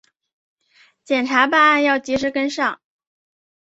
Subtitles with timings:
[1.03, 2.81] 检察办案要及时跟上